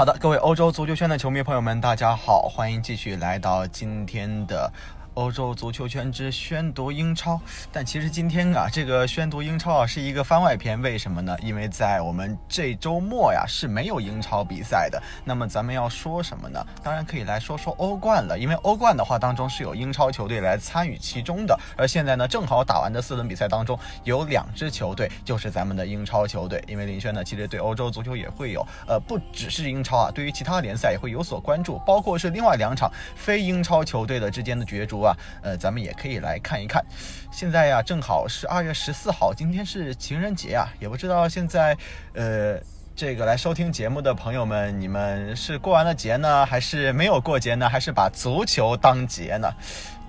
[0.00, 4.72] 好的，各位欧洲足球圈的球迷朋友们，大家好，欢迎继续来到今天的。
[5.14, 7.40] 欧洲足球圈之宣读英超，
[7.72, 11.36] 但其实今天啊，这个宣读英超啊是一个番外篇，为什么呢？
[11.42, 15.02] 因为在我们这周末呀是没有英超比赛的。
[15.24, 16.64] 那么咱们要说什么呢？
[16.82, 21.58] 当然可以来说说欧冠了，因为欧冠的话当中是有英超球队来参与其中的。
[21.76, 26.62] 而现在呢，正好打完的四轮比赛当中，有两支球队就是咱们的英超球队。
[26.68, 34.99] 因为林轩呢，其实对欧洲足球也会有，呃，不只是英超啊，对于其他联赛也会有所关注，包括是另外两场非英超球队的之间的角逐。
[35.02, 36.84] 啊，呃，咱们也可以来看一看。
[37.32, 41.76] 现在呀，正好是二月十四号，今天是情人节啊，也不知道现在，
[42.14, 42.58] 呃，
[42.96, 49.48] 这个来收听节目的朋友们，你们是过完了节呢，还是没有过节呢，还是把足球当节呢？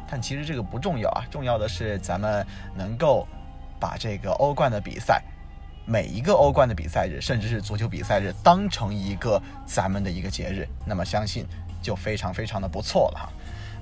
[0.09, 2.45] 但其实这个不重要啊，重要的是咱们
[2.75, 3.25] 能够
[3.79, 5.23] 把这个欧冠的比赛，
[5.85, 11.45] 每一个欧冠的比赛日，甚至是足球比赛日，当成一个咱们的一个节日，那么相信
[11.81, 13.29] 就非常非常的不错了哈。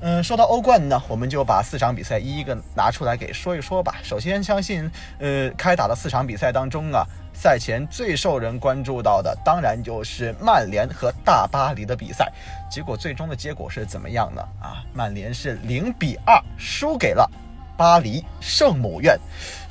[0.02, 3.96] 嗯，说到欧冠呢，我们就把四场比赛一一个拿出来给说一说吧。
[4.02, 12.32] 首先，相信呃，开打的四场比赛当中啊，赛前最受人关注到的，当然就是曼联和大巴黎的比赛。
[12.72, 14.42] 结果最终的结果是怎么样呢？
[14.62, 17.30] 啊，曼联是零比二输给了
[17.76, 19.20] 巴黎圣母院。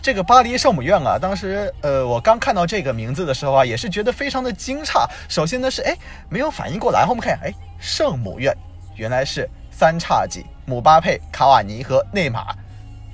[0.03, 5.09] 这个巴黎圣母院啊，当时呃，我刚看到这个名字的时候啊，也是觉得非常的惊诧。
[5.27, 5.97] 首先呢是哎，
[6.29, 8.55] 没有反应过来，后面看哎，圣母院
[8.95, 9.49] 原来是。
[9.79, 12.55] 三叉戟，姆巴佩、卡瓦尼和内马尔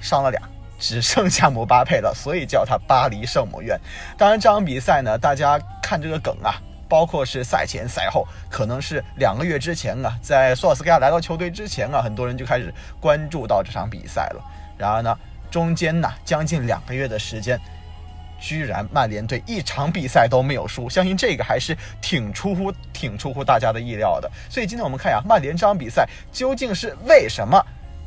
[0.01, 0.41] 伤了俩，
[0.79, 3.79] 只剩下姆巴佩了，所以叫他巴黎圣母院。
[4.17, 6.55] 当然，这场比赛呢，大家看这个梗啊，
[6.89, 14.43] 包括是赛前赛后，可能是两个月之前啊，在索尔斯克亚来到球队之前啊，很多人就开始关注到这场比赛了。
[14.79, 15.15] 然而呢，
[15.51, 17.61] 中间呢，将近两个月的时间。
[18.45, 24.31] 居然曼联队一场比赛都没有输，相信这个还是挺出乎挺出乎大家的意料的。
[24.51, 27.59] 所以今天我们看呀，曼联这场比赛究竟是为什么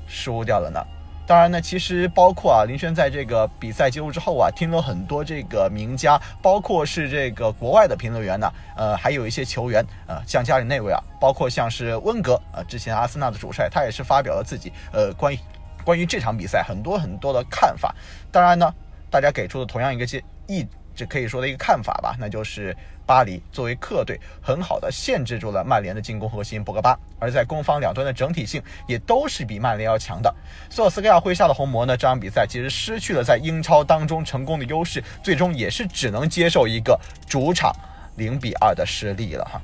[0.08, 0.80] 输掉了呢？
[1.26, 15.40] 当然呢，其实包括啊，林轩在这个比赛结束之后啊，听了很多这个名家，包括是这个国外的评论员呢，呃，还有一些球员，呃，像家里那位啊，包括像是温格，呃，之前阿森纳的主帅，他也是发表了自己呃关于
[15.84, 17.96] 关于这场比赛很多很多的看法。
[18.32, 18.72] 当然呢。
[19.10, 22.76] 大家给出的同样一个建议，这可以说的一个看法吧，那就是
[23.06, 30.34] 巴黎作为客队，很好的限制住了曼联的进攻核心博格巴，而在攻防两端的整体性也都是比曼联要强的。
[30.70, 37.74] 索尔斯克亚麾下的红魔呢，这场比赛其实失去了在英超当中成功的优势，最终也是只能接受一个主场
[38.16, 39.62] 零比二的失利了哈。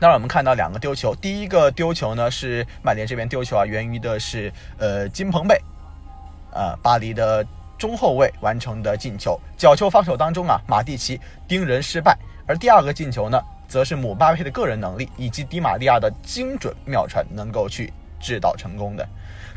[0.00, 5.60] 那，我们看到两个丢球，第一个丢球呢是曼联这边丢球啊，源于的是呃金彭贝，
[6.52, 7.44] 呃巴黎的。
[7.82, 12.16] 中后卫完成的进球，角球防守当中啊，马蒂奇盯人失败，
[12.46, 19.04] 而第二个进球呢，则是姆巴佩的个人能力以及迪马利亚的精准妙传能够去制导成功的。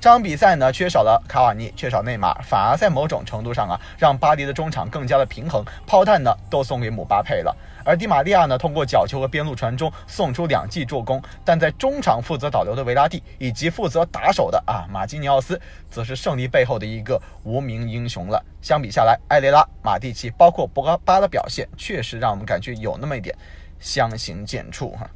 [0.06, 7.58] 这场比赛呢，缺少了卡瓦尼，缺少内马尔，反而在某种程度上啊，让巴黎的中场更加的平衡，炮弹呢都送给姆巴佩了。
[7.84, 18.40] 而迪玛利亚呢，通过角球和边路传中送出两记助攻，但在中场负责导流的维拉蒂以及负责打手的啊马基尼奥斯，则是胜利背后的一个无名英雄了。
[18.62, 23.36] 相比下来，埃雷拉、马蒂奇，包括博格巴的表现，确实让我们感觉有那么一点
[23.80, 25.10] 相形见绌哈。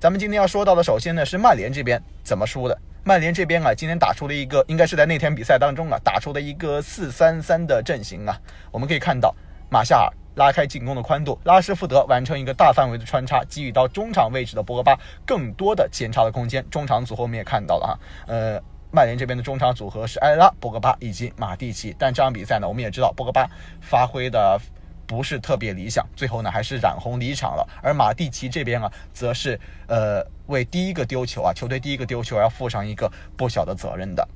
[0.00, 2.78] 咱们今天要说到的，首先呢是曼联这边怎么输的。
[3.04, 8.38] 曼联这边啊，今天打出了一个，应该是在那天比赛当中啊，打出了一个四三三的阵型啊。
[8.70, 9.34] 我们可以看到，
[9.70, 10.12] 马夏尔。
[10.36, 16.68] 拉开进攻的宽度，拉什福德完成一个大范围的穿插，给予到中场位置的博格巴更多的前插的空间。
[16.68, 21.94] 中场组合我们也看到了哈，呃，曼联这边的中场组合是埃拉、博格巴以及马蒂奇。
[21.96, 23.48] 但这场比赛呢，我们也知道博格巴
[23.80, 24.60] 发挥的
[25.06, 27.68] 不是特别理想，最后呢还是染红离场了。
[27.82, 34.26] 而马蒂奇这边啊，则是呃为第一个丢球啊，球队第一个丢球要负上一个不小的责任的。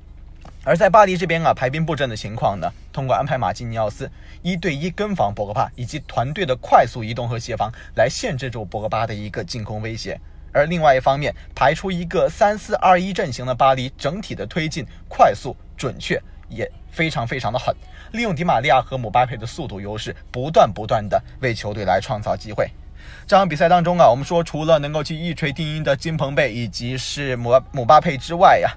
[0.63, 4.09] 而在巴黎这边啊，排兵布阵的情况呢，通过安排马基尼奥斯
[4.41, 10.19] 一对一跟防博格巴，以及团队的快速移动和协防，来限制住博格巴的一个进攻威胁。
[10.51, 17.73] 而另外一方面，排出一个三四二一阵型的巴黎，整体的推进快速准确，也非常非常的狠，
[18.11, 22.69] 利用迪玛利亚和姆巴佩的速度优势，不断不断的为球队来创造机会。
[23.27, 28.71] 这场比赛当中啊，我们说除了能够去一锤定音的金彭贝以及是姆姆巴佩之外呀。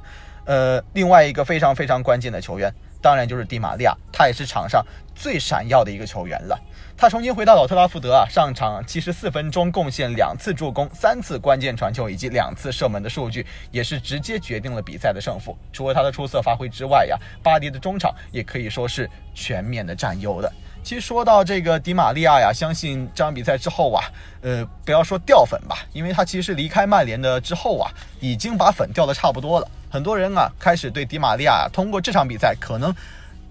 [0.45, 4.85] 呃，另外一个非常非常关键的球员，当然就是迪玛利亚，他也是场上
[5.15, 6.61] 最闪耀的一个球员了。
[7.03, 15.59] 他重新回到老特拉福德啊，上场七十四分钟，贡献两次助攻、三次关键传球以及两次射门的数据，也是直接决定了比赛的胜负。
[15.73, 20.49] 除了他的出色发挥之外呀，巴黎的中场也可以说是全面的占优的。
[20.85, 24.05] 其实说到这个迪玛利亚呀，相信这场比赛之后啊，
[24.41, 27.91] 呃，不要说掉粉吧，因为他其实离开曼联的之后啊，
[28.21, 29.69] 已经把粉掉的差不多了。
[29.91, 32.95] 很多人啊，开始对迪玛利亚通过这场比赛，可能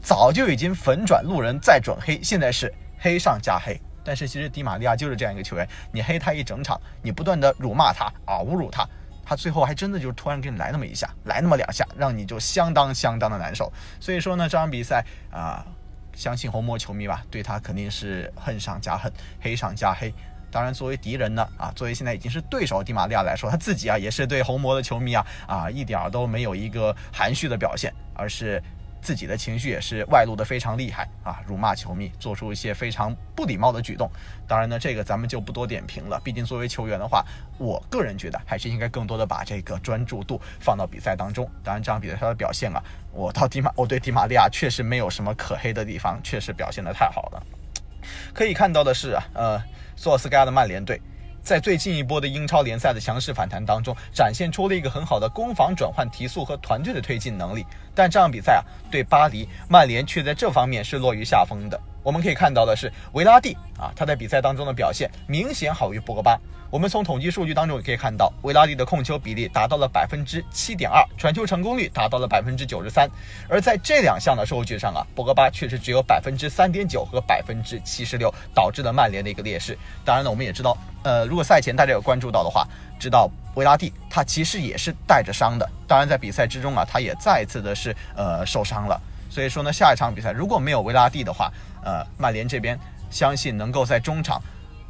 [0.01, 3.77] 早就已经粉转路人再转黑，现在是黑上加黑。
[4.03, 8.87] 但是其实迪玛利亚就是这样一个球员，你黑他一整场，你不断的辱骂他啊，侮辱他，
[9.25, 13.69] 他最后还真的就是突然给你来那么一下，来那么两下，让你就相当相当的难受。
[13.99, 15.65] 所以说呢，这场比赛啊。
[16.13, 19.09] 相信红魔球迷吧，对他肯定是恨上加恨，
[19.39, 20.13] 黑上加黑。
[20.51, 28.61] 当然，作为敌人呢，啊，作为现在已经是对手，迪玛利亚来说，他自己啊也是对红魔的球迷啊啊一点都没有一个含蓄的表现，而是
[29.01, 34.09] 自己的情绪也是外露的非常厉害啊，辱骂球迷，做出一些非常不礼貌的举动。
[34.47, 37.25] 当然呢，这个咱们就不多点评了，毕竟作为球员的话，
[37.57, 41.49] 我个人觉得还是应该更多的把这个专注度放到比赛当中。
[41.63, 42.81] 当然，这场比赛他的表现啊。
[43.13, 47.43] 我到迪马，我对迪玛利亚确实没有什么可黑的地方，确实表现的太好了。
[48.33, 49.63] 可以看到的是啊，呃，
[49.95, 51.01] 索尔斯盖亚的曼联队
[51.41, 57.65] 在最近一波的英超联赛的强势反弹当中，展现出了一个很好的攻防转换提速和团队的推进能力。
[57.95, 58.61] 但这场比赛啊，
[58.91, 61.79] 对巴黎，曼联却在这方面是落于下风的。
[62.03, 66.39] 我们可以看到的是，维拉蒂啊，他在比赛当中的表现明显好于博格巴。
[66.71, 73.09] 我们从统计数据当中也可以看到，维拉蒂的控球比例达到了百分之七点二，传球成功率达到了百分之九十三。
[73.49, 79.77] 而在这两项的数据上啊，博格巴确实只有百分之三点九和百分之七十六，导致了曼联的一个劣势。
[80.05, 82.65] 当然呢，我们也知道，呃，如果赛前大家有关注到的话，
[82.97, 85.69] 知道维拉蒂他其实也是带着伤的。
[85.85, 88.97] 当然，在比赛之中啊，他也再次的是呃受伤了。
[89.29, 91.51] 所以说呢，下一场比赛如果没有维拉蒂的话，
[91.83, 92.79] 呃，曼联这边
[93.09, 94.41] 相信能够在中场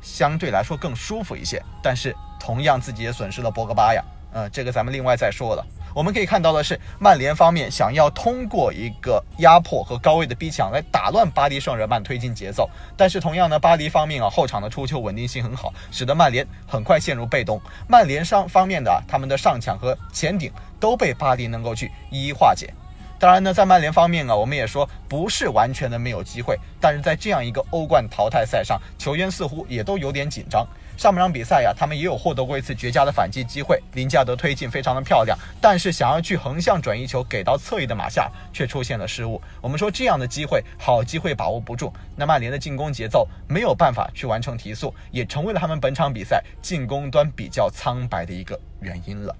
[0.01, 1.61] 相对来说更舒服一些。
[1.81, 4.03] 但是同样自己也损失了博格巴呀，
[4.33, 5.65] 呃，这个咱们另外再说了。
[5.93, 12.69] 我们可以看到的是，曼联方面想要通过一个压迫和高位的逼抢来打乱巴黎圣日耳曼推进节奏。
[12.95, 17.61] 但是同样呢，巴黎方面啊后场的出球稳定性很好，使得曼联很快陷入被动。
[17.89, 20.49] 曼联上方面的他们的上抢和前顶
[20.79, 22.73] 都被巴黎能够去一一化解。
[23.21, 30.68] 当然呢，在曼联方面啊，我们也说不是完全的没有机会，但是在这样一个欧冠淘汰赛上，球员似乎也都有点紧张。
[30.97, 39.39] 上半场比赛呀，他们也有获得过一次绝佳的反击机会，林加德推进非常的漂亮，但是想要去横向转移球给到侧翼的马夏，却出现了失误。
[39.62, 49.35] 我们说这样的机会，好机会把握不住，那曼联的进攻节奏没有办法去完成提速，也成为了他们本场比赛进攻端比较苍白的一个原因了。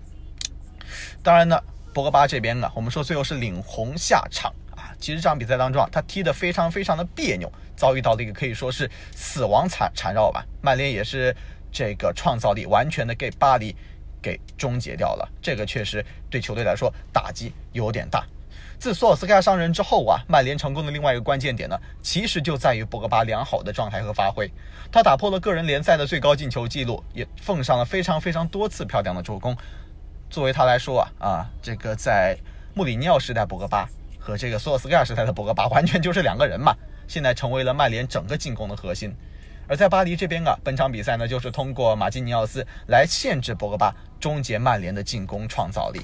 [1.24, 1.60] 当然呢。
[1.94, 4.96] 博格巴这边呢，我们说最后是领红下场啊。
[5.00, 10.46] 其实这场比赛当中啊，他踢得非常非常的别扭，遭遇到了一个可以说是死亡缠缠绕吧。
[10.62, 11.36] 曼联也是
[11.72, 13.76] 这个创造力完全的给巴黎
[14.22, 18.26] 给终结掉了，这个确实对球队来说打击有点大。
[18.80, 24.52] 自索尔斯克亚上任之后啊，曼联成功的另外一个关键点呢，其实就在于博格巴良好的状态和发挥。
[24.92, 29.56] 他打破了个人联赛的最高进球纪录，也奉上了非常非常多次漂亮的助攻。
[30.32, 32.38] 作为他来说啊啊，这个在
[32.74, 33.86] 穆里尼奥时代博格巴
[34.18, 36.74] 和这个索尔斯克亚时代的博格巴完全就是两个人嘛。
[37.06, 39.14] 现在成为了曼联整个进攻的核心。
[39.68, 46.00] 而在巴黎这边啊，本场比赛呢就是通过马基尼奥斯来限制博格巴，终结曼联的进攻创造力。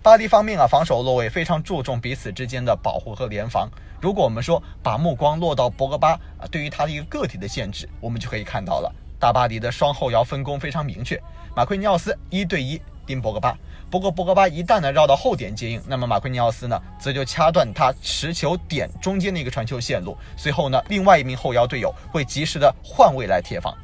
[0.00, 3.68] 巴黎方面啊，防守落位非常注重彼此之间的保护和联防。
[4.00, 11.20] 如果我们说把目光落到博格巴啊，对于他的一个个体的限制，我们就可以看到了大巴黎的双后腰分工非常明确，
[11.56, 12.80] 马奎尼奥斯一对一。
[13.06, 13.56] 盯博格巴，
[13.90, 23.74] 不过博格巴一旦呢绕到后点接应，那么马奎尼奥斯呢则就掐断他持球点中间的一个传球线路，随后呢另外一名后腰队友会及时的换位来贴防。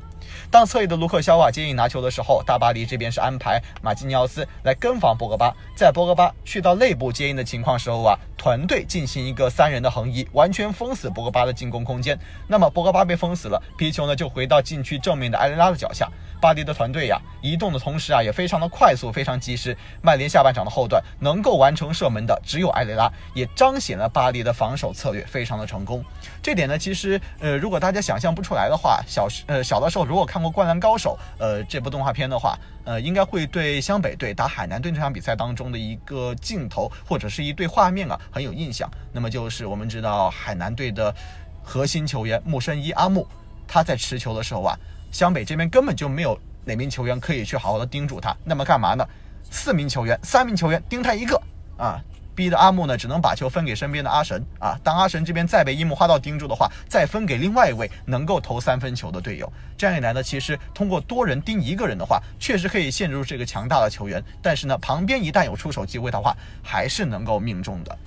[0.51, 12.19] 当侧翼的卢克肖瓦接应拿球的时候，大巴黎这边是安排马基尼奥斯来跟防博格巴，在博格巴去到内部接应的情况时候啊，团队进行一个三人的横移，完全封死博格巴的进攻空间。
[12.49, 16.09] 那么博格巴被封死了，皮球呢就回到禁区正面的埃雷拉的脚下。
[16.41, 19.77] 巴黎的团队呀，移动的同时啊，也非常的快速，非常及时。
[20.01, 26.03] 曼联下半场的后段能够完成射门的只有埃雷拉，也彰显了巴黎的防守策略非常的成功。
[26.43, 38.91] 这点呢，其实呃，如果大家想象不出来的话，小时呃小的时候如果看过《灌篮高手》呃这部动画片的话，呃，应该会对湘北队打海南队这场比赛当中的一个镜头或者是一对画面啊很有印象。
[39.13, 41.15] 那么就是我们知道海南队的
[41.63, 43.27] 核心球员木生一阿木，
[43.67, 44.77] 他在持球的时候啊。
[45.13, 49.05] 湘北这边根本就没有哪名球员可以去好好的盯住他，那么干嘛呢？
[49.51, 51.43] 四名球员，三名球员盯他一个
[51.77, 52.01] 啊，
[52.41, 54.75] 逼的阿木呢只能把球分给身边的阿神啊。
[54.83, 59.53] 当阿神这边再被樱木花道盯住的话，再分给另外一位能够投三分球的队友。
[59.77, 64.25] 这样一来呢，其实通过多人盯一个人的话，确实可以限制住这个强大的球员。
[64.41, 67.99] 但是呢，旁边一旦有出手机会的话，还是能够命中的。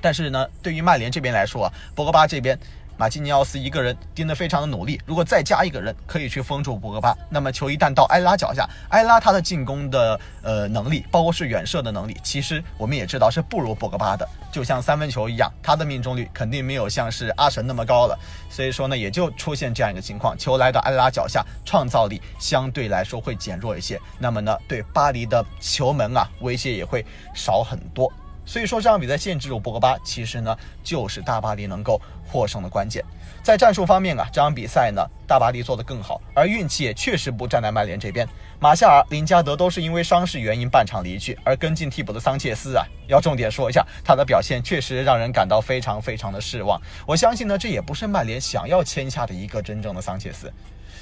[0.00, 2.58] 但是呢，对于曼联这边来说啊，博格巴这边。
[3.00, 18.18] 马基尼奥斯一个人盯得非常的努力，如果再加一个人可以去封住博格巴，那么球一旦到埃拉脚下，埃拉他的进攻的呃能力，包括是远射的能力，其实我们也知道是不如博格巴的，就像三分球一样，他的命中率肯定没有像是阿神那么高了，
[18.50, 27.02] 所以说呢，也就出现这样一个情况，球来到埃拉脚下，创造力相对来说会减弱一些，那么呢，对巴黎的球门啊威胁也会
[27.34, 28.12] 少很多。
[28.50, 33.00] 所以说这场比赛限制住博格巴，其实呢就是大巴黎能够获胜的关键。
[33.44, 38.26] 在战术方面啊，这场比赛呢大巴黎做得更好，而运气也确实不站在曼联这边。
[38.58, 46.76] 马夏尔、林加德都是因为伤势原因半场离去，而跟进替补的桑切斯啊，要重点说一下他的表现确实让人感到非常非常的失望。
[47.06, 50.52] 我相信呢这也不是曼联想要签下的一个真正的桑切斯。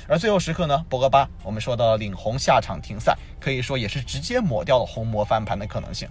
[0.06, 6.06] 而最后时刻呢，博格巴我们说到领红下场停赛，可以说也是直接抹掉了红魔翻盘的可能性。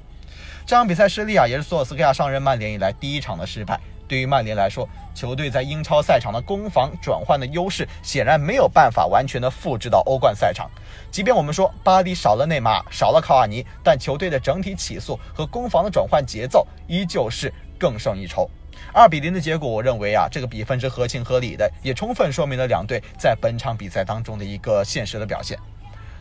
[0.68, 3.80] 这场比赛失利啊，也是索尔斯克亚上任曼联以来第一场的失败。
[4.06, 10.70] 对于曼联来说，球队在英超赛场的攻防转换的优势，显然没有办法完全的复制到欧冠赛场。
[11.10, 18.50] 即便我们说巴黎少了内马尔，少了卡瓦尼，但球队的整体起速和攻防的转换节奏依旧是更胜一筹。
[18.92, 25.58] 二比零的结果，我认为啊，这个比分是合情合理的，也充分说明了两队在本场比赛当中的一个现实的表现。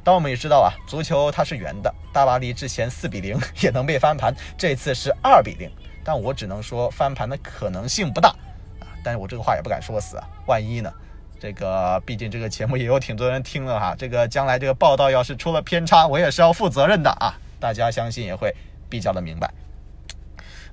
[0.06, 1.92] 但我们也知道啊，足球它是圆的。
[2.12, 5.68] 大巴黎之前四比零 也能被翻盘，这次是二比零，
[6.04, 8.28] 但我只能说翻盘的可能性不大
[8.78, 8.86] 啊。
[9.02, 10.92] 但是我这个话也不敢说死啊，万一呢？
[11.40, 17.34] 这个毕竟这个节目也有挺多人听了哈，这个将来这个报道要是出了偏差，我也是要负责任的啊。
[17.58, 18.54] 大家相信也会
[18.88, 19.52] 比较的明白。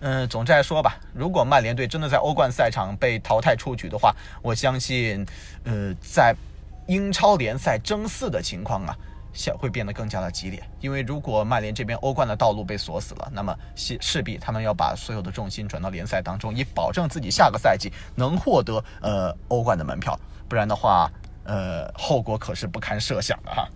[0.01, 5.25] 嗯，总之来说吧，如果曼联队真的在欧冠赛场被淘汰出局的话，我相信，
[5.63, 6.35] 呃，在
[6.85, 8.95] 英超联赛争四的情况啊。
[9.33, 20.17] 想会变得更加的激烈，因为如果曼联这边欧冠的道路被锁死了，那么势势必他们要把所有的重心转到联赛当中，以保证自己下个赛季能获得呃欧冠的门票。
[20.47, 21.11] 不然的话，
[21.45, 23.67] 呃，后果可是不堪设想的哈。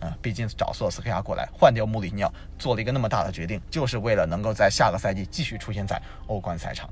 [0.00, 6.90] 呃，毕竟找索斯克亚过来换掉穆里尼奥，做了一个那么大的决定，就是为了能够在下个赛季继续出现在欧冠赛场。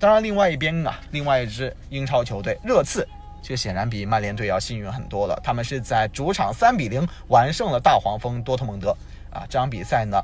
[0.00, 3.06] 当然，另外一边啊，另外一支英超球队热刺。
[3.42, 5.40] 这显然比曼联队要幸运很多了。
[5.42, 8.94] 他们是在主场三比零完胜了大黄蜂多特蒙德。
[9.32, 10.20] 啊，这场比赛呢，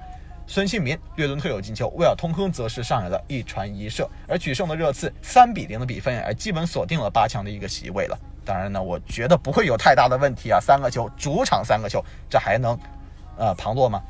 [0.47, 4.09] 孙兴民、略伦特有进球，威尔通亨则是上演了一传一射。
[4.29, 8.19] 而取胜的热刺三比零的比分，而基本锁定了八强的一个席位了。
[8.45, 10.59] 当然呢，我觉得不会有太大的问题啊。
[10.61, 12.79] 三个球，主场三个球，这还能
[13.37, 14.03] 呃旁落吗？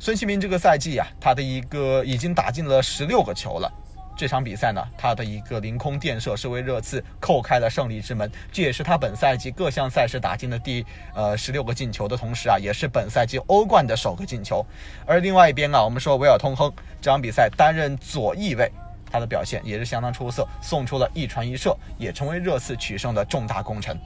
[0.00, 3.72] 孙兴民这个赛季啊，他的一个已经打进了十六个球了。
[4.16, 14.64] 这场比赛呢，他的一个凌空垫射是为热刺叩开了胜利之门，这也是他本赛季各项赛事打进的第呃十六个进球的同时啊，也是本赛季欧冠的首个进球。
[15.06, 18.70] 而另外一边啊，我们说维尔通亨这场比赛担任左翼位，
[19.10, 23.98] 他的表现也是相当出色，送出了一传一射，也成为热刺取胜的重大功臣。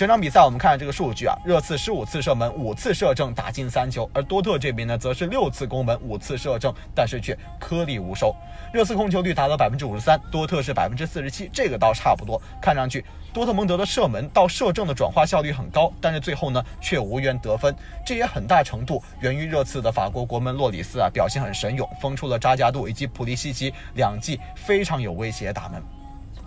[0.00, 8.34] 全场比赛我们看这个数据啊，热刺十五次射门，五次射正，打进三球；而多特这边呢，则是六次攻门，五次射正，但是却颗粒无收。
[8.72, 12.40] 热刺控球率达到百分之五十三，多特是百分之四十七，这个倒差不多。
[12.62, 25.99] 看上去多特蒙德的射门到射正的转化效率很高，但是最后呢却无缘得分，这也很大程度源于热刺的法国国门洛里斯啊表现很神勇，封出了扎加杜以及普利西奇两记非常有威胁的打门。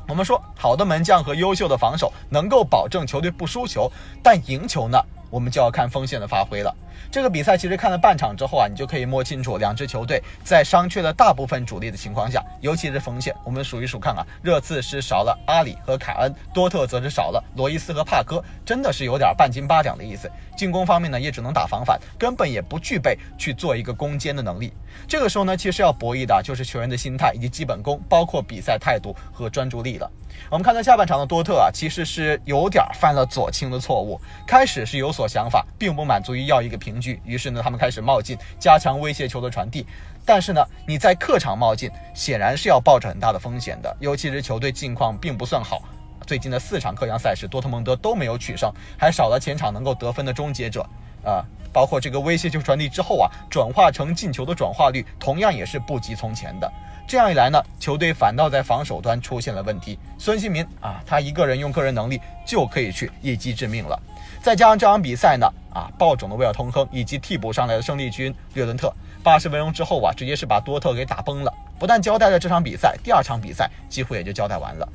[0.08, 3.92] 我们说，好的门将和优秀的防守能够保证球队不输球，
[4.22, 5.02] 但赢球呢？
[5.30, 6.76] 我们就要看锋线的发挥了。
[7.14, 20.28] 这个比赛其实看了半场之后啊，你就可以摸清楚两支球队在伤缺了大部分主力的情况下，尤其是锋线，我们数一数看啊，热刺是少了阿里和凯恩，多特则是少了罗伊斯和帕科，真的是有点半斤八两的意思。
[20.58, 24.74] 进攻方面呢，也只能打防反，根本也不具备去做一个攻坚的能力。
[25.08, 30.10] 这个时候呢，其实要博弈的就是球员的心态以及基本功，包括比赛态度和专注力了。
[30.50, 37.03] 我们看到下半场的多特啊，其实是有点犯了左倾的错误，开始是有所想法，并不满足于要一个平。
[37.24, 39.86] 于是呢，他们开始冒进，加强威胁球的传递。
[40.26, 43.96] 但是呢，你在客场冒进，显然是要抱着很大的风险的。
[44.00, 45.82] 尤其是球队近况并不算好，
[46.26, 50.82] 最近的四场客场赛事，多特蒙德都没有取胜，还少了前场能够得分的终结者
[51.26, 51.44] 啊。
[51.74, 56.72] 包括这个威胁球传递之后啊，转化成进球的转化率同样也是不及从前的。
[57.06, 60.00] 这样一来呢，球队反倒在防守端出现了问题。
[60.18, 64.00] 孙兴民啊，他一个人用个人能力就可以去一击致命了。
[64.42, 68.92] 再加上这场比赛呢，啊，爆种的威尔通亨以及替补上来的胜利军略伦特，
[69.22, 71.54] 八十分钟之后啊，直接是把多特给打崩了。
[71.78, 74.88] 不但交代了这场比赛，第二场比赛几乎也就交代完了。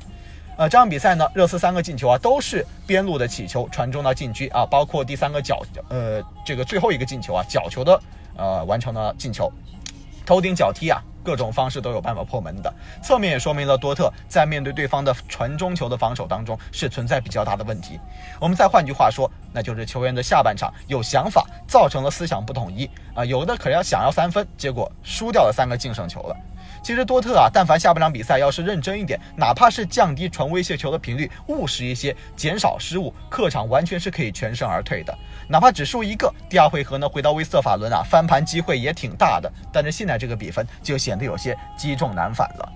[0.57, 7.99] 呃，这场比赛呢，热刺三个进球啊，都是边路的起球传中到禁区啊，包括第三个角，呃，这个最后一个进球啊，角球的
[8.35, 9.49] 呃完成了进球，
[10.25, 11.01] 头顶脚踢啊。
[11.29, 12.73] 各种方式都有办法破门的。
[13.03, 17.99] 侧面也说明了多特在面对对方的传中球的防守当中是存在比较大的问题。
[18.39, 26.35] 我们再换句话说，那就是球员的下半场有想法，造成了思想不统一啊，有的可要想要三分，结果输掉了三个净胜球了。
[26.81, 35.15] 其实多特啊，但凡下半场比赛要是认真一点，哪怕是降低传威胁球的频率，务实一些，减少失误，客场完全是可以全身而退的。
[35.51, 39.51] 哪怕只输一个，第二回合呢，回到威瑟法伦啊，翻盘机会也挺大的。
[39.73, 42.71] 但是现在这个比分就显得有些积重难返了。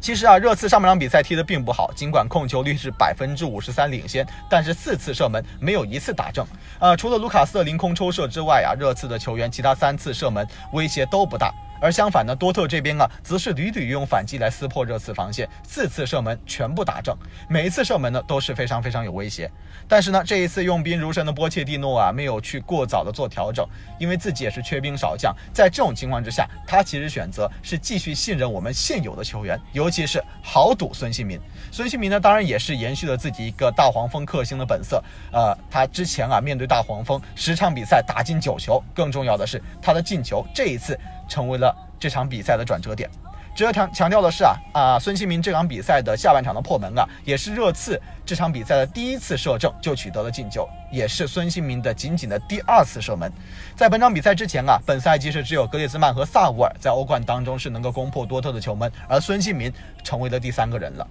[0.00, 6.46] 其实啊，热刺上半场比赛踢得并不好，尽管控球率是百分之五十三领先，但是四次射门没有一次打正。
[6.78, 11.52] 呃，除了卢卡斯的凌空抽射之外啊，热刺的球员其他三次射门威胁都不大。
[11.80, 17.16] 而相反呢，多特这边啊，则是屡屡用反击来撕破热刺防线，四次射门全部打正，
[17.48, 19.50] 每一次射门呢都是非常非常有威胁。
[19.88, 23.66] 但是呢，这一次用兵如神的波切蒂诺啊，没有去过早的做调整，
[23.98, 31.40] 因为自己也是缺兵少将，在这种情况之下，他其实选择是继续信任我们现有的球员，尤其是豪赌孙兴民。
[31.72, 40.98] 孙兴民呢，当然也是延续了自己一个大黄蜂克星的本色，呃，他之前啊面对大黄蜂十场比赛打进九球，更重要的是他的进球，这一次。
[41.30, 43.08] 成为了这场比赛的转折点。
[43.52, 53.30] 值得强强调的是啊啊，孙兴民这场比赛的下半场的破门啊，也是热刺这场比赛的第一次射正就取得了进球，也是孙兴民的仅仅的第二次射门。
[53.74, 59.70] 在本场比赛之前啊，本赛季是只有格列兹曼和萨乌尔在欧冠当中是能够攻破多特的球门，而孙兴民
[60.04, 61.06] 成为了第三个人了。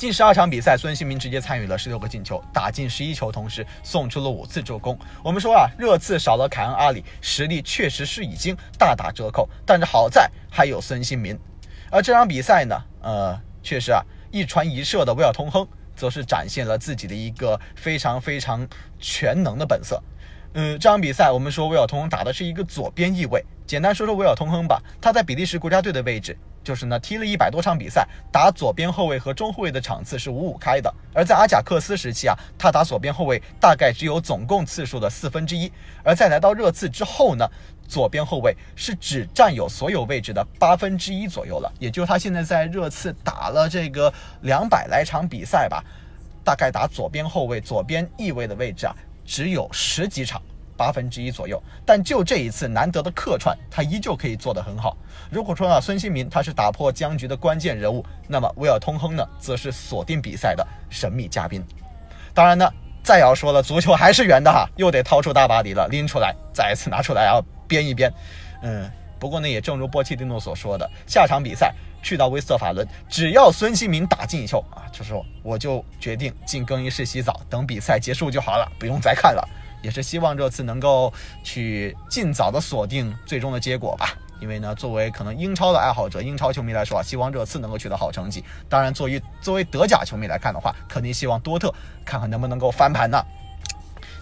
[0.00, 4.98] 近十二场比赛，孙兴民直接参与了十六个进球，打进十一球，同时送出了五次助攻。
[5.22, 9.46] 我们说啊，热刺少了凯恩、阿里，实力确实是已经大打折扣。
[9.66, 11.38] 但是好在还有孙兴民。
[11.90, 18.66] 而这场比赛呢，呃，确实啊，一传一射的威尔通亨，则是展现了自己的一个非常非常
[18.98, 20.02] 全能的本色。
[20.54, 23.44] 嗯，这场比赛我们说威尔通打的是一个左边翼位。
[23.70, 26.36] 简单说说威尔通亨吧，他在比利时国家队的位置。
[26.64, 30.92] 就是呢，踢了一百多场比赛，打左边后卫和中后卫的场次是五五开的。
[31.14, 35.70] 而在阿贾克斯时期啊，他打左边后卫大概只有总共次数的四分之一。
[36.02, 37.48] 而在来到热刺之后呢，
[37.86, 41.72] 左边后卫是只占有所有位置的八分之一左右了。
[41.78, 45.80] 也就是他现在在热刺打了这个两百来场比赛吧，
[46.44, 48.92] 大概打左边后卫、左边翼位的位置啊，
[49.24, 50.42] 只有十几场。
[50.80, 54.96] 八分之一左右，但就这一次难得的客串，他依旧可以做得很好。
[55.30, 61.62] 如果说啊，孙兴民他是打破僵局的关键人物，那么威尔通亨呢，则是锁定比赛的神秘嘉宾。
[62.32, 62.66] 当然呢，
[63.04, 68.10] 再要说了，足球还是圆的哈，又得掏出大把里了，拎出来，再一次拿出来要编一编。
[68.62, 79.46] 嗯，不过呢，也正如波切蒂诺所说的，下场比赛去到威斯特法伦，只要孙兴民打进一球啊，就说我就决定进更衣室洗澡，等比赛结束就好了，不用再看了。
[79.82, 81.12] 也是希望这次能够
[81.42, 88.44] 去尽早的锁定最终的结果吧，因为呢，作为可能英超的爱好者、英超球迷来说啊，希望这次能够取得好成绩。
[88.68, 91.72] 当然，作为作为德甲球迷来看的话，肯定希望多特
[92.04, 93.22] 看看能不能够翻盘呢。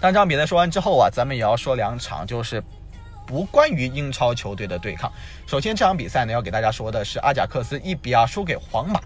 [0.01, 2.63] 但这场比赛说完之后啊，咱们也要说两场就是
[3.27, 5.13] 不关于英超球队的对抗。
[5.47, 9.01] 首先，这场比赛呢，要给大家说的是阿贾克斯一比二输给皇马。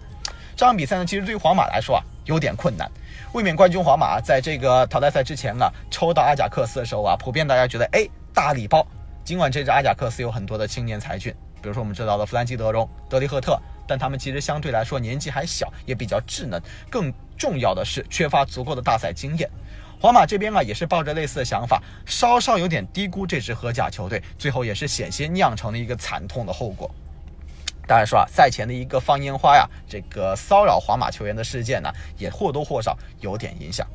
[0.55, 2.87] 这场比赛呢，其实对于皇马来说啊，有点困难。
[3.33, 8.85] 卫冕冠军皇马在这个淘汰赛之前啊，抽到阿贾克斯的时候啊，普遍大家觉得哎大礼包。
[9.25, 16.61] 尽管这支阿贾克斯有很多的青年才俊，比如说我们知道的弗兰基德容、德里赫特，但他们其实相对来说年纪还小，也比较稚嫩。
[16.91, 19.49] 更重要的是缺乏足够的大赛经验。
[19.99, 26.93] 皇马这边啊，也是抱着类似的想法，稍稍有点低估这支荷甲球队，最后也是险些酿成了一个惨痛的后果。
[27.87, 33.85] 当然说啊，赛前的一个放烟花呀，这个骚扰皇马球员的事件呢，也或多或少有点影响。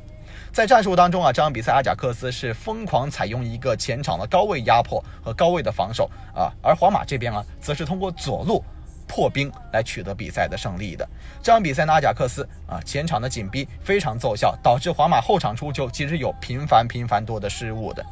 [0.53, 8.64] 在战术当中啊，这场比赛阿贾克斯是疯狂采用一个前场的高位压迫和高位的防守啊，而皇马这边啊，则是通过左路
[9.07, 11.09] 破冰来取得比赛的胜利的。
[11.42, 18.05] 这场比赛呢，阿贾克斯啊前场的紧逼非常奏效，导致皇马后场出球其实有频繁频繁多的失误的。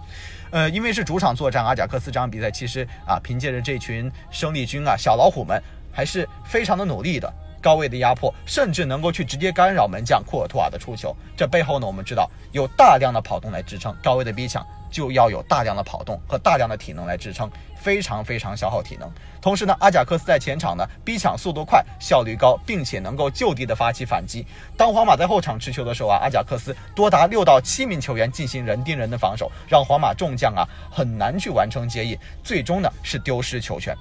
[0.51, 5.61] 呃，因为是主场作战，阿贾克斯这场比赛其实啊，凭借着这群生力军啊，小老虎们
[5.93, 7.33] 还是非常的努力的，
[7.66, 11.12] 高位的压迫，甚至能够去直接干扰门将库尔图瓦的出球。
[11.37, 14.64] 这背后呢，我们知道有大量的跑动来支撑高位的逼抢。
[14.88, 19.11] 就要有大量的跑动和大量的体能来支撑，非常非常消耗体能。
[19.42, 24.46] 同时呢，阿贾克斯在前场呢逼抢速度快、效率高，并且能够就地的发起反击。
[24.76, 33.94] 当皇马在后场持球的时候啊，阿贾克斯多达六到七名球员进行人盯人的防守，让皇马众将啊很难去完成接应，最终呢是丢失球权。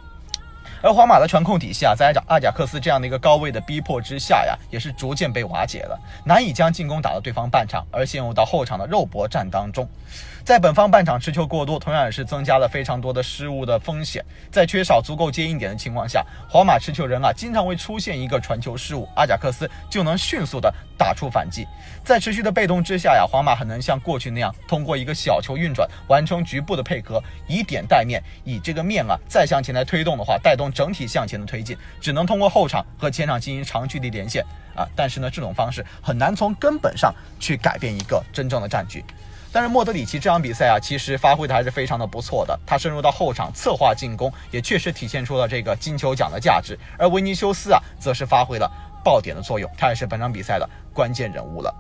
[0.81, 9.87] 而皇马的传控体系啊，在阿贾克斯这样的一个高位的逼迫之下呀，也是逐渐被瓦解了，难以将进攻打到对方半场，而陷入到后场的肉搏战当中。
[10.43, 14.23] 在本方半场持球过多，同样也是增加了非常多的失误的风险。
[14.51, 21.67] 在缺少足够接应点的情况下，皇马持球人啊，经常会出现一个传球失误，阿贾克斯就能迅速的打出反击。
[22.03, 34.87] 在持续的被动之下呀，皇马很难像过去那样通过一个小球运转完成局部的配合，以点带面，以这个面啊再向前来推动的话，带动整体向前的推进，只能通过后场和前场进行长距离连线啊。
[34.95, 39.03] 但是呢，这种方式很难从根本上去改变一个真正的战局。
[39.51, 42.59] 但是莫德里奇这场比赛啊，其实发挥的还是非常的不错的。
[42.67, 46.77] 他深入到后场策划进攻，也确实体现出了这个金球奖的价值。
[46.99, 48.69] 而维尼修斯啊，则是发挥了
[49.05, 51.71] 爆点的作用，他也是本场比赛的关键人物了。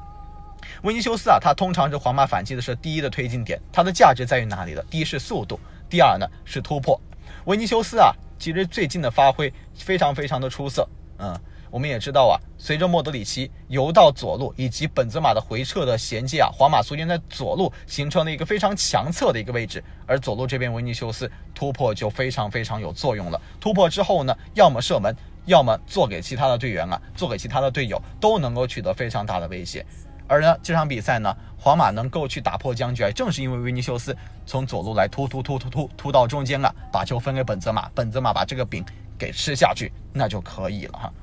[0.83, 4.83] 维尼修斯啊，他通常是皇马反击的是第一的推进点，他的价值在于哪里呢？
[4.91, 5.59] 第一是速度，
[5.89, 7.01] 第二呢是突破。
[7.45, 11.35] 维尼修斯啊，其实最近的发挥非常非常的出色，嗯。
[11.71, 23.41] 我们也知道啊，随着莫德里奇游到左路以及本泽马的回撤的衔接啊，皇马逐渐在左路形成了一个非常强侧的一个位置，而左路这边维尼修斯突破就非常非常有作用了。
[23.59, 25.13] 突破之后呢，要么射门，
[25.45, 29.85] 要么做给其他的队员啊，做给其他的队友，都能够取得非常大的威胁。
[30.27, 38.83] 而呢，这场比赛呢，皇马能够去打破僵局，正是因为维尼修斯从左路来突突突突突突到中间啊，把球分给本泽马，本泽马把这个饼
[39.19, 41.13] 给吃下去，那就可以了哈。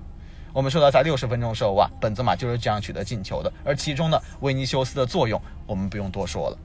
[0.52, 3.52] 我们说到，在六十分钟的时候啊，本泽马就是这样取得进球的。
[3.64, 6.58] 而其中呢，维尼修斯的作用我们不用多说了。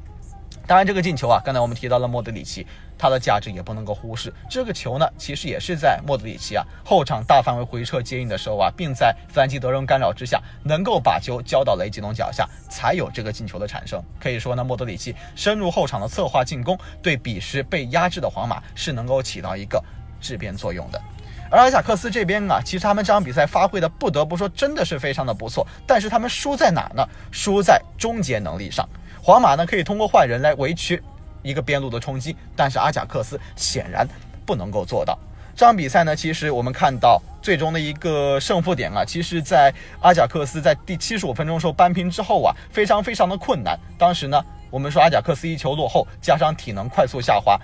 [0.67, 4.34] 当然，这个进球啊，刚才我们提到了莫德里奇，他的价值也不能够忽视。
[4.49, 14.03] 这个球呢，其实也是在莫德里奇啊后场大范围回撤接应的时候啊，并在弗兰基德容干扰之下，能够把球交到雷吉隆脚下，才有这个进球的产生。
[14.19, 19.82] 可以说呢，莫德里奇深入后场的策划进攻，对彼时被压制的皇马是能够起到一个
[20.19, 21.01] 质变作用的。
[21.49, 27.08] 而阿贾克斯这边啊，其实他们这场比赛发挥的不得不说真的是非常的不错，但是他们输在哪呢？
[27.32, 28.86] 输在终结能力上。
[29.28, 31.04] 皇马呢可以通过换人来维持
[31.44, 34.08] 一个边路的冲击，但是阿贾克斯显然
[34.46, 35.20] 不能够做到。
[35.54, 43.78] 这场比赛呢，其实我们看到最终的一个胜负点啊，其实，在阿贾克斯在第七十五分钟时候扳平之后啊，非常非常的困难。
[43.98, 47.60] 当时呢，我们说阿贾克斯一球落后，加上体能快速下滑，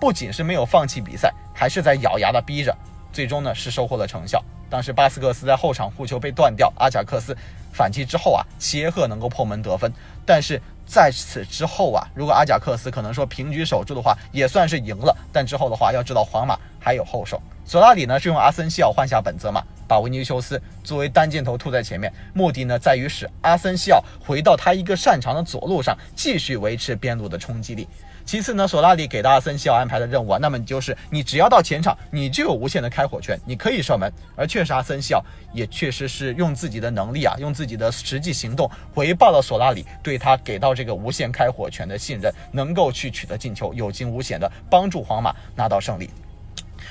[0.00, 2.72] 不仅是没有放弃比赛，还是在咬牙的逼着。
[3.12, 4.40] 最终呢是收获了成效。
[4.70, 7.36] 当时巴斯克斯在后场护球被断掉，阿贾克斯
[7.72, 9.92] 反击之后啊，齐耶赫能够破门得分。
[10.24, 15.14] 但是在此之后啊，如果阿贾克斯可能说平局守住的话，也算是赢了。
[15.30, 17.40] 但之后的话，要知道皇马还有后手。
[17.66, 27.86] 索拉里呢是用阿森西奥换下本泽马，把维尼修斯作为单箭头吐在前面，目的呢在于使阿森西奥回到他一个擅长的左路上，继续维持边路的冲击力。
[28.28, 34.12] 其次呢，索拉里给到阿森西奥安排的任务啊，那么你就是你只要到前场，你就有无限的开火权，你可以射门。
[34.36, 46.10] 而确实阿森西奥也确实是用自己的能力啊，用自己的实际行动回报了索拉里对他给到这个无限开火权的信任，能够去取得进球，有惊无险的帮助皇马拿到胜利。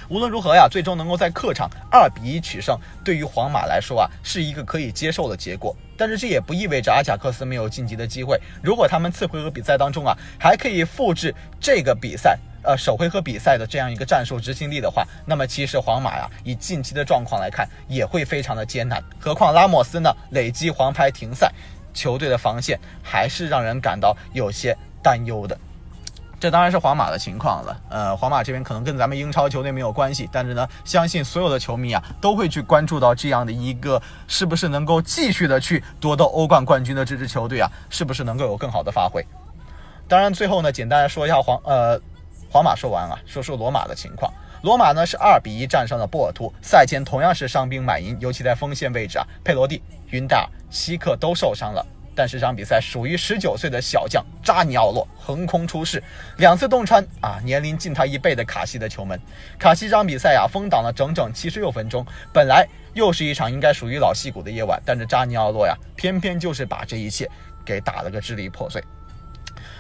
[0.10, 5.76] 无论如何呀，最终能够在客场二比一取胜，对于皇马来说啊，是一个可以接受的结果。
[5.98, 8.40] 但是这也不意味着阿贾克斯没有晋级的机会。
[8.62, 19.04] 如果他们次回合比赛当中啊，还可以复制这个比赛，呃，首回合比赛的这样一个战术执行力的话，那么其实皇马呀，以近期的状况来看，也会非常的艰难。
[19.20, 21.52] 何况拉莫斯呢，累积黄牌停赛，
[21.94, 25.58] 球队的防线还是让人感到有些担忧的。
[26.40, 39.26] 这当然是皇马的情况了，呃，皇马这边可能跟咱们英超球队没有关系，但是呢，相信所有的球迷啊都会去关注到这样的一个是不是能够继续的去夺得欧冠冠军的这支球队啊，是不是能够有更好的发挥？
[40.08, 42.00] 当然，最后呢，简单的说一下皇呃，
[42.52, 44.32] 皇马说完啊，说说罗马的情况。
[44.62, 51.86] 罗马呢是二比一战胜了波尔图，赛前同样是伤兵满营，尤其在锋线位置啊，佩罗蒂、云达尔、希克都受伤了。
[52.18, 56.02] 但是这场比赛属于十九岁的小将扎尼奥洛横空出世，
[56.38, 59.18] 两次洞穿啊年龄近他一倍的卡西的球门。
[59.60, 62.04] 卡西这场比赛啊封挡了整整七十六分钟，
[62.34, 67.30] 本来又是一场应该属于老戏骨的夜晚，但是扎尼奥洛呀偏偏就是把这一切
[67.64, 68.84] 给打了个支离破碎。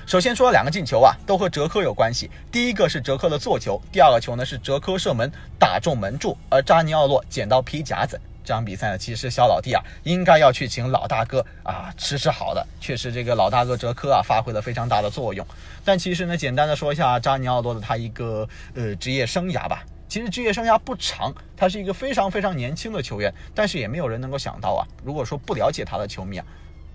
[0.05, 8.19] 首先说两个进球啊都和哲科有关系，第一个是哲科的做球，第二个球呢是哲科射门打中门柱，而扎尼奥洛捡到皮夹子。
[8.47, 12.65] 这场比赛呢，其实小老弟啊，应该要去请老大哥啊吃吃好的。
[12.79, 15.45] 确实，这个老大哥哲科啊，发挥了非常大的作用。
[15.83, 19.83] 但其实呢，简单的说一下扎尼奥多的他一个呃职业生涯吧。
[20.07, 23.33] 其实职业生涯不长，他是一个非常非常年轻的球员。
[23.53, 26.45] 但是也没有人能够想到啊，如果说不了解他的球迷啊，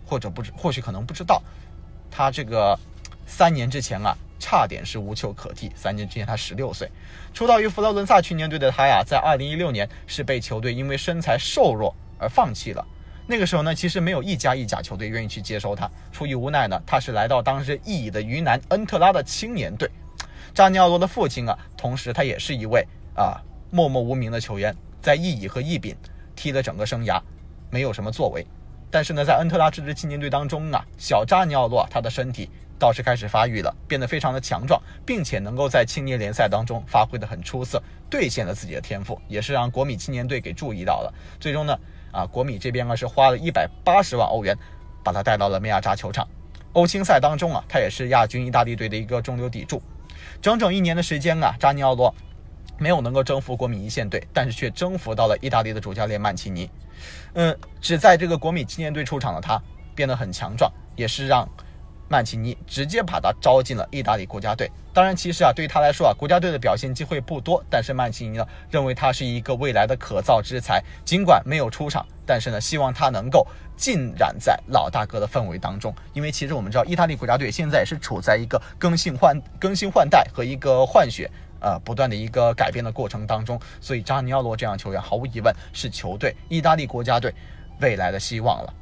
[0.06, 1.42] 或者不知或许可能不知道，
[2.10, 2.74] 他这个
[3.26, 4.16] 三年之前啊。
[4.42, 5.70] 差点是无球可踢。
[5.76, 6.90] 三年之前他十六岁，
[7.32, 12.84] 出道于佛罗伦萨青年队的他呀，在二零一六年是被球队因为身材瘦弱而放弃了。
[13.28, 15.88] 那个时候呢，其实没有一家意甲球队愿意去接收他。
[16.10, 19.88] 出于无奈呢，他是来到当时意乙的云南恩特拉的青年队。
[20.52, 25.96] 扎尼奥罗的父亲啊，同时他也是一位啊默默无名的球员，在意乙和意丙
[26.34, 27.22] 踢了整个生涯，
[27.70, 28.44] 没有什么作为。
[28.90, 32.50] 但是呢，在恩特拉这支青年队当中啊，小扎尼奥洛他的身体
[32.82, 41.14] 倒是开始发育了，变得非常的强壮，并且能够在青年联赛当中发挥的很出色，兑现了自己的天赋，也是让国米青年队给注意到了。
[41.38, 41.78] 最终呢。
[42.10, 44.54] 啊，国米这边呢是花了一百八十万欧元，
[45.02, 46.28] 把他带到了梅亚扎球场。
[46.72, 49.80] 欧青赛当中啊，他也是亚军意大利队的一个中流砥柱。
[50.42, 52.14] 整整一年的时间啊，扎尼奥罗
[52.78, 56.68] 没有能够征服国米一线队，但是却征服到了意大利的主教练曼奇尼。
[57.32, 59.58] 嗯，只在这个国米青年队出场的他
[59.94, 61.48] 变得很强壮，也是让。
[62.12, 64.70] 曼奇尼直接把他招进了意大利国家队。
[64.92, 67.64] 当然，其实啊，对于他来说啊，国家队的表现机会不多。
[67.70, 70.84] 但是曼奇尼呢，认为他是一个未来的可造之材。
[71.06, 73.46] 尽管没有出场，但是呢，希望他能够
[73.78, 75.94] 浸染在老大哥的氛围当中。
[76.12, 83.58] 因为其实我们知道，意大利国家队现在也是处在一个更新换更新换代和一个换血呃不断的一个改变的过程当中。
[83.80, 87.34] 所以扎尼奥罗这样球员，毫无疑问是球队意大利国家队
[87.80, 88.74] 未来的希望了。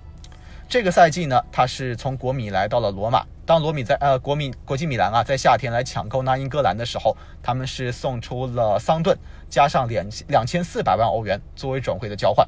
[0.70, 3.26] 这个赛季呢，他是从国米来到了罗马。
[3.44, 12.46] 当罗米在呃国米国际米兰啊，在夏天来抢购那英格兰的时候，他们是送出了桑顿，加上两两千四百万欧元作为转会的交换。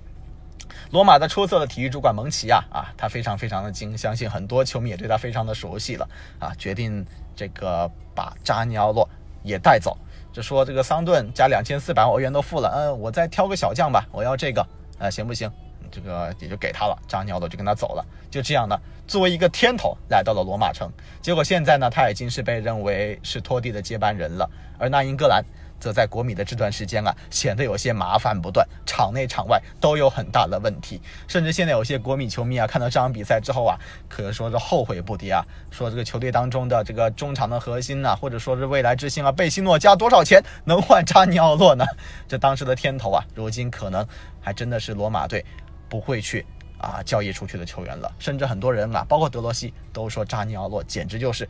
[0.93, 6.09] 罗马的出色的体育主管蒙奇啊啊，他非常非常的精，相信很多球迷也对他非常的熟悉了
[6.39, 7.05] 啊，决定
[7.35, 9.09] 这个把扎尼奥洛
[9.43, 9.99] 也带走，
[10.33, 14.65] 就说这个桑顿加两千四百万欧元都付了，嗯，我再挑个小将吧，我要这个，
[15.01, 15.51] 呃，行不行？
[15.93, 18.77] 这个也就给他了，扎尼奥罗就跟他走了，就这样呢，
[19.07, 20.91] 作为一个天头来到了罗马城。
[21.21, 25.45] 结果现在呢，他已经是被认为是托蒂的接班人了，而那英格兰
[25.79, 31.01] 则在国米的这段时间啊，显得有些麻烦不断，场内场外都有很大的问题。
[31.29, 33.77] 甚至现在有些国米球迷啊，看到这场比赛之后啊，
[34.09, 41.85] 可以说是后悔不迭啊，说这个球队当中的这个中场的核心呢，或者说是未来之星啊，贝西诺加多少钱能换扎尼奥洛呢？
[42.29, 44.07] 这当时的天头啊，如今可能
[44.41, 45.45] 还真的是罗马队。
[45.93, 46.43] 不会去
[46.79, 51.47] 啊交易出去的球员了，甚至很多人啊，包括德罗西都说扎尼奥洛简直就是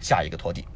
[0.00, 0.66] 下一个托蒂。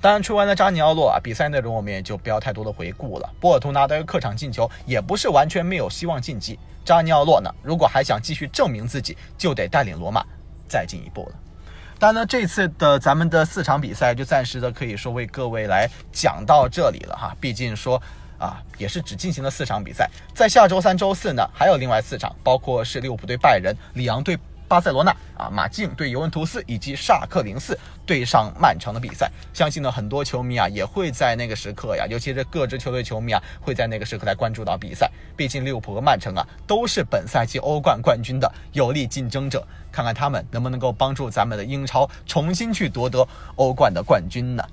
[0.00, 3.30] 当然，吹完了扎尼奥洛啊，比赛内容我们也就不要太多的回顾了。
[3.38, 6.58] 波尔图拿到一个客场进球，也不是完全没有希望晋级。
[6.86, 10.24] 扎尼奥洛呢，如果还想继续证明自己，就得带领罗马
[10.66, 11.34] 再进一步了。
[11.98, 18.00] 当然呢，这次的咱们的四场比赛就暂时的可以说为各位来讲到这里了哈，毕竟说。
[18.42, 29.30] 啊，也是只进行了四场比赛，在下周三、周四呢，还有另外四场，包括是利物浦对拜仁、里昂对巴塞罗那啊，马竞对尤文图斯以及萨克零四对上曼城的比赛。
[29.54, 35.08] 相信呢，很多球迷啊也会在那个时刻呀，尤其是各支球队球迷啊，会在那个时刻来关注到比赛。
[35.36, 43.24] 毕竟利物浦和曼城啊，都是本赛季欧冠冠军的有力竞争者，看看他们能不能够帮助咱们的英超重新去夺得
[43.54, 44.64] 欧冠的冠军呢？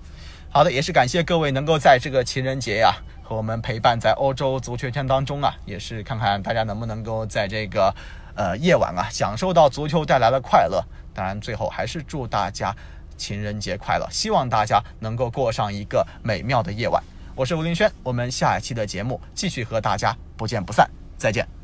[0.51, 2.95] 好的，也是感谢各位能够在这个情人节呀。
[3.29, 7.93] 和我们陪伴在欧洲足球圈当中啊，也是看看大家能不能够在这个
[8.33, 10.83] 呃夜晚啊，享受到足球带来的快乐。
[11.13, 12.75] 当然，最后还是祝大家
[13.17, 17.03] 情人节快乐，希望大家能够过上一个美妙的夜晚。
[17.35, 21.58] 我是吴林轩，我们下一期的节目继续和大家不见不散，再见。